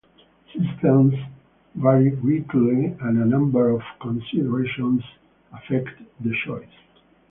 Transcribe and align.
Systems 0.51 1.13
vary 1.75 2.09
greatly 2.09 2.85
and 2.85 3.21
a 3.21 3.25
number 3.25 3.69
of 3.69 3.83
considerations 4.01 5.03
affect 5.53 5.89
the 6.21 6.35
choice. 6.43 6.65